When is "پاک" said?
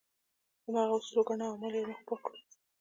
2.07-2.19